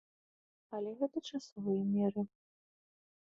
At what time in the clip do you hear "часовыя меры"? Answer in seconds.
1.33-2.21